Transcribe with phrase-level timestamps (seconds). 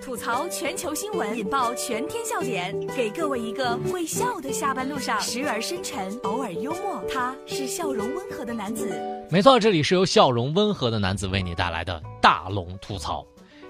[0.00, 7.02] 吐槽全球新闻，引爆全天笑点，给各位一个会笑的下班路上，时而深沉，偶尔幽默。
[7.12, 9.00] 他是笑容温和的男子。
[9.30, 13.24] 没错，这里是由笑容温和的男子为你带来的大龙吐槽。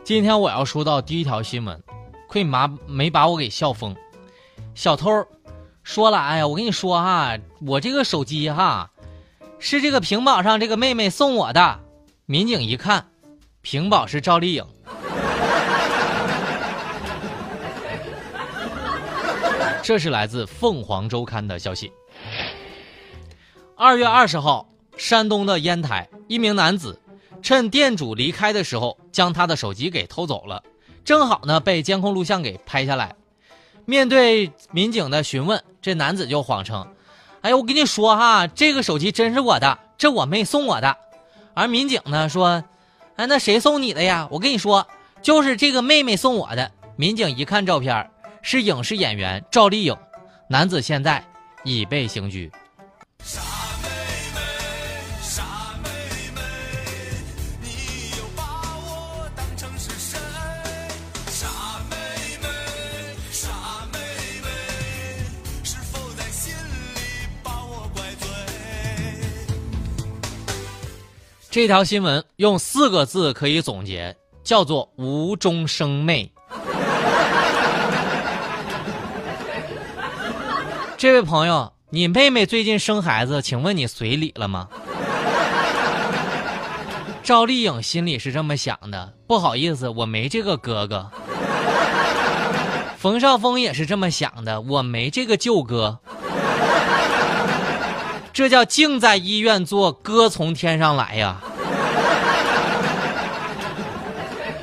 [0.04, 1.82] 今天我要说到第一条新闻，
[2.28, 3.94] 亏妈没把我给笑疯。
[4.74, 5.10] 小偷
[5.82, 8.90] 说了：“哎呀，我跟你说哈，我这个手机哈，
[9.58, 11.80] 是这个屏保上这个妹妹送我的。”
[12.26, 13.08] 民警一看，
[13.62, 14.64] 屏保是赵丽颖。
[19.86, 21.92] 这是来自《凤凰周刊》的消息。
[23.76, 27.00] 二月二十号，山东的烟台，一名男子
[27.40, 30.60] 趁店主离开的时候，将他的手机给偷走了，
[31.04, 33.14] 正好呢被监控录像给拍下来。
[33.84, 36.84] 面对民警的询问，这男子就谎称
[37.42, 40.96] ：“哎呀，我跟你说哈，这个手机真是我的，这我妹送我的。”
[41.54, 42.64] 而民警呢说
[43.14, 44.26] ：“哎，那谁送你的呀？
[44.32, 44.84] 我跟你说，
[45.22, 48.10] 就是这个妹妹送我的。”民警一看照片。
[48.48, 49.96] 是影视演员赵丽颖，
[50.48, 51.20] 男子现在
[51.64, 52.48] 已被刑拘。
[53.24, 53.40] 傻
[53.82, 53.88] 妹
[54.36, 54.40] 妹，
[55.20, 55.42] 傻
[55.82, 55.88] 妹
[56.32, 56.40] 妹，
[57.60, 58.44] 你又把
[58.78, 60.16] 我当成是谁？
[61.26, 61.48] 傻
[61.90, 61.96] 妹
[62.40, 62.46] 妹，
[63.32, 63.48] 傻
[63.92, 63.98] 妹
[64.40, 64.48] 妹，
[65.64, 68.28] 是否在心里把我怪罪？
[71.50, 76.30] 这条新闻用四个字可以总结，叫做无中生妹。
[80.98, 84.66] 这位朋友，你妹妹最近生孩子，请问你随礼了吗？
[87.22, 91.10] 赵丽颖心里是这么想的，不好意思，我没这个哥哥。
[92.96, 95.98] 冯绍峰也是这么想的，我没这个舅哥。
[98.32, 101.36] 这叫静在医院做，哥从天上来呀。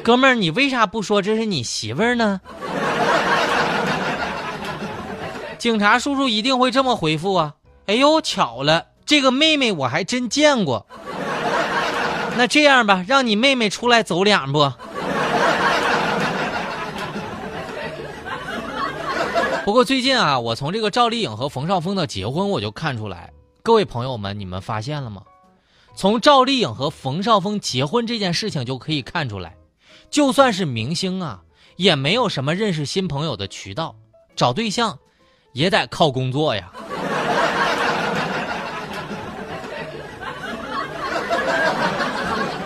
[0.03, 2.41] 哥们儿，你为啥不说这是你媳妇儿呢？
[5.63, 7.55] 警察叔叔一定会这么回复啊！
[7.85, 10.85] 哎呦，巧了，这个妹妹我还真见过。
[12.35, 14.69] 那这样吧，让你妹妹出来走两步。
[19.63, 23.31] 不过最近啊，我从这个赵丽颖和冯绍峰的结婚，我就看出来，
[23.61, 25.21] 各位朋友们，你们发现了吗？
[25.95, 29.55] 从赵丽颖和冯绍峰结婚这件事情就可以看出来，
[30.09, 31.39] 就算是明星啊，
[31.77, 33.95] 也没有什么认识新朋友的渠道，
[34.35, 34.99] 找对象。
[35.53, 36.71] 也得靠工作呀，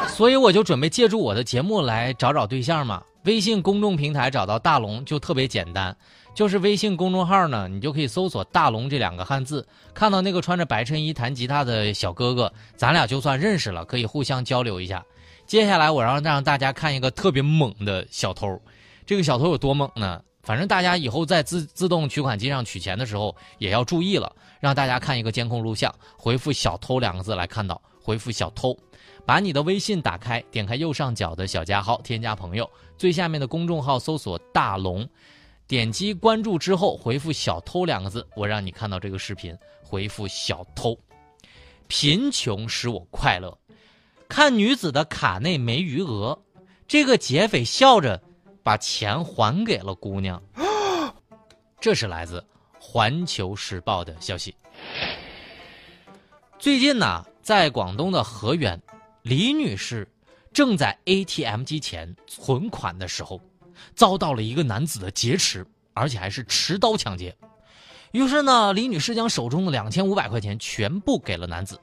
[0.08, 3.03] 所以我就准备借助我的节目来找找对象嘛。
[3.24, 5.96] 微信公众平台找到大龙就特别简单，
[6.34, 15.04] 就是微信公众号呢，你就可以搜索“大龙”这两个汉字，看到那个穿着白衬衣弹吉他的小哥哥，咱俩就算认识了，可以互相交流一下。
[15.46, 18.62] 接下来我让让大家看一个特别猛的小偷，
[19.06, 20.22] 这个小偷有多猛呢？
[20.47, 24.34] 反正大家以后在自自动取款机上取钱的时候也要注意了。
[24.62, 28.74] 让大家看一个监控录像，回复“小偷”两个字来看到，回复“小偷”，
[29.28, 35.06] 把你的微信打开，点开右上角的小加号，添加朋友，最下面的公众号搜索“大龙”，
[35.68, 39.53] 点击关注之后回复“小偷”两个字，我让你看到这个视频，
[39.84, 40.97] 回复“小偷”。
[41.88, 43.57] 贫穷使我快乐，
[44.30, 46.40] 看女子的卡内没余额，
[46.88, 48.24] 这个劫匪笑着。
[48.67, 50.44] 把钱还给了姑娘，
[51.79, 52.41] 这是来自
[52.81, 54.53] 《环球时报》的消息。
[56.59, 58.77] 最近呢，在广东的河源，
[59.22, 60.06] 李女士
[60.51, 63.39] 正在 ATM 机前存款的时候，
[63.95, 67.33] 遭到了一个男子的劫持，而且还是持刀抢劫。
[68.11, 71.79] 于是呢，李女士将手中的两千五百块钱全部给了男子。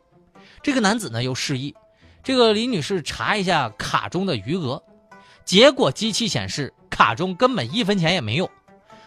[0.63, 1.75] 这个男子呢又示意，
[2.23, 4.83] 这个李女士查一下卡中的余额。
[5.45, 8.51] 结果机器显示卡中根本一分钱也没有，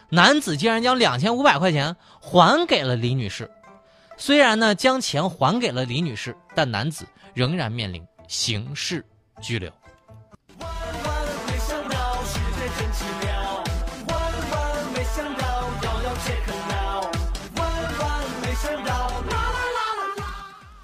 [0.10, 3.50] 男子竟然将两千五百块钱还给了李女士。
[4.18, 9.06] 虽然呢将钱还给了李女士，但男子仍然面临刑事
[9.42, 9.72] 拘留。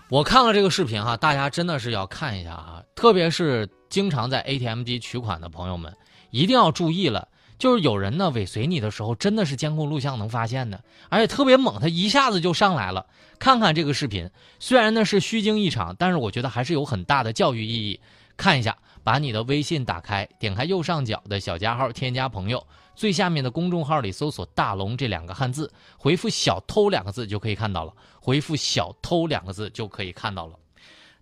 [0.09, 5.95] 我看了这个视频哈，大家真的是要看一下啊，特别是经常在 ATM 机取款的朋友们，
[6.31, 7.27] 一定要注意了。
[7.59, 13.05] 就是有人呢尾随你的时候，真的是监控录像能发现的，而且特别猛，他一下子就上来了。
[13.37, 14.27] 看看这个视频，
[14.59, 17.99] 虽然呢是虚惊一场，但是我觉得还是有很大的教育意义。
[18.35, 22.65] 看一下，把你的微信打开，点开右上角的小加号，添加朋友。
[22.95, 27.93] 最下面的公众号里搜索“大龙”这两个汉字，回复“小偷”两个字就可以看到了。
[28.19, 30.57] 回复“小偷”两个字就可以看到了。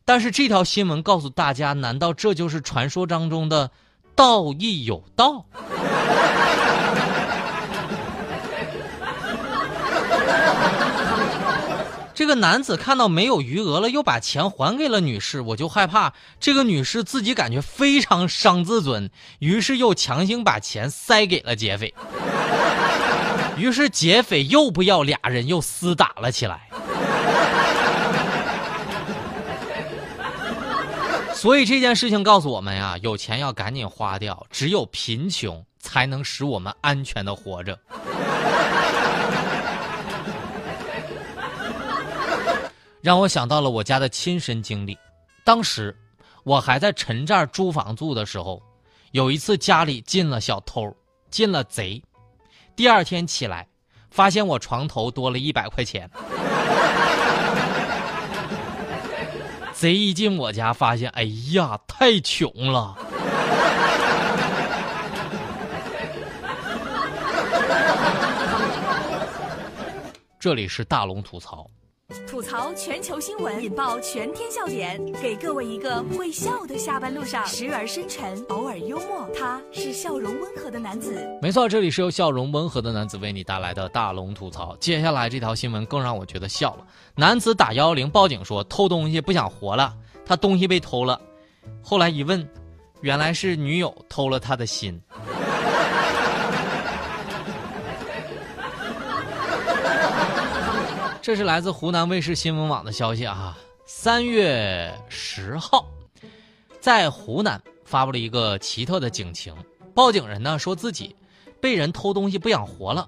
[0.03, 3.71] 但是这条新闻告诉大家，难道这就是传说当中的
[4.15, 5.45] 道义有道？
[12.13, 19.09] 这个男子看到没有余额了，又把钱还给了女士，我就害怕这个女士自己感觉非常伤自尊，
[19.39, 21.93] 于是又强行把钱塞给了劫匪。
[23.57, 26.69] 于是劫匪又不要，俩人又厮打了起来。
[31.41, 37.75] 所以这件事情告诉我们呀，有钱要赶紧花掉，只有贫穷才能使我们安全的活着。
[43.01, 44.95] 让我想到了我家的亲身经历。
[45.43, 45.97] 当时
[46.43, 48.61] 我还在陈寨租房住的时候，
[49.09, 50.95] 有一次家里进了小偷，
[51.31, 51.99] 进了贼。
[52.75, 53.67] 第二天起来，
[54.11, 56.07] 发现我床头多了一百块钱。
[59.81, 61.23] 贼一进我家，发现，哎
[61.53, 62.95] 呀，太穷了。
[70.39, 71.67] 这里是大龙吐槽。
[72.27, 79.27] 吐槽全球新闻，引爆全天笑点，给各位一个会笑的下班路上，时而深沉，偶尔幽默。
[79.37, 81.25] 他是笑容温和的男子。
[81.41, 84.75] 没错，这里是由笑容温和的男子为你带来的大龙吐槽。
[84.77, 86.85] 接下来这条新闻更让我觉得笑了。
[87.15, 91.19] 男子打幺幺零报警说偷东西不想活了，他东西被偷了。
[91.81, 92.47] 后来一问，
[93.01, 95.01] 原来是女友偷了他的心。
[101.21, 105.85] 这是来自湖南卫视新闻网的消息啊，三月十号，
[106.79, 109.53] 在湖南发布了一个奇特的警情。
[109.93, 111.15] 报警人呢说自己
[111.59, 113.07] 被人偷东西不想活了，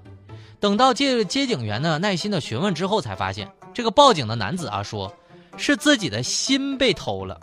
[0.60, 5.12] 等到接接警员呢耐心的询问之后，才发现这个报警的男子啊说
[5.58, 7.40] 是自己的心被偷了。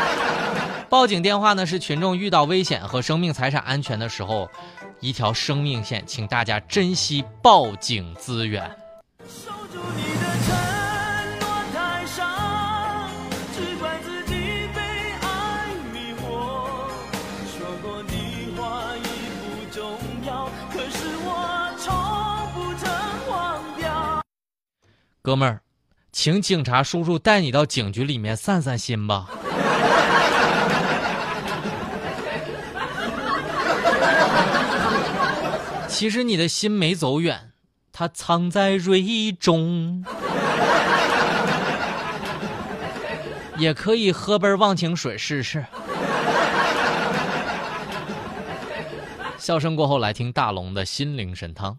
[0.90, 4.46] 报警电话呢是群众遇到危险和生命财产安全的时候
[5.00, 8.70] 一条生命线，请大家珍惜报警资源。
[25.22, 25.60] 哥们儿，
[26.10, 29.28] 请警察叔叔带你到警局里面散散心吧。
[35.86, 37.49] 其实你的心没走远，
[38.00, 40.02] 它藏在蕊中。
[43.58, 45.62] 也可以喝杯忘情水试试。
[49.36, 51.76] 笑声过后，来听大龙的心灵神汤。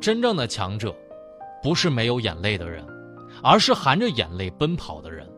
[0.00, 0.92] 真正的强者。
[1.62, 2.84] 不是没有眼泪的人，
[3.44, 5.30] 而是含着眼泪奔跑的人。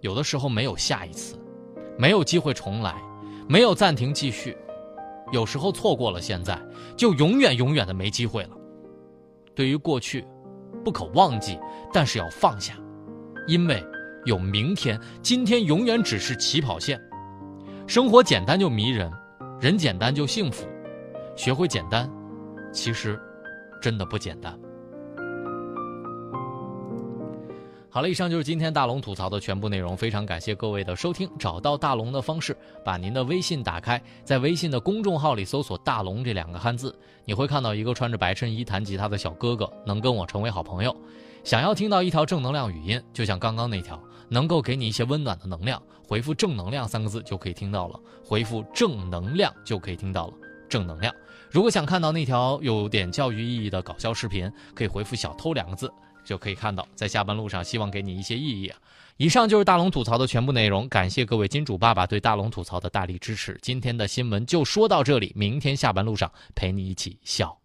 [0.00, 1.38] 有的时候没有下一次，
[1.96, 2.94] 没有机会重来，
[3.48, 4.54] 没有暂停继续。
[5.34, 6.56] 有时候错过了现在，
[6.96, 8.50] 就永远永远的没机会了。
[9.52, 10.24] 对于过去，
[10.84, 11.58] 不可忘记，
[11.92, 12.74] 但是要放下，
[13.48, 13.84] 因为
[14.26, 17.00] 有明天，今天永远只是起跑线。
[17.88, 19.10] 生活简单就迷人，
[19.60, 20.64] 人简单就幸福。
[21.34, 22.08] 学会简单，
[22.72, 23.20] 其实
[23.82, 24.56] 真的不简单。
[27.94, 29.96] 好了，以上就是今天大龙吐槽的全部内容。
[29.96, 31.30] 非常感谢各位的收听。
[31.38, 36.92] 找到大龙的方式，把您的微信打开，在微信的公众号里搜索“大龙”这两个汉字，
[37.24, 40.92] 你会看到一个穿着白衬衣弹吉他的小哥哥，能跟我成为好朋友。
[41.44, 48.00] 想要听到一条正能量语音，就像刚刚那条，能够给你一些温暖的能量，回复“正能量”三个字就可以听到了。
[48.24, 50.34] 回复“正能量”就可以听到了。
[50.68, 51.14] 正能量。
[51.48, 55.88] 如果想看到那条有点教育意义的搞笑视频，可以回复“小偷”两个字。
[56.24, 58.72] 就可以看到，在下班路上，希望给你一些意义！
[59.16, 63.56] 以上就是大龙吐槽的全部内容，感谢各位金主爸爸对大龙吐槽的大力支持。
[63.62, 67.56] 今天的新闻就说到这里，明天下班路上陪你一起笑。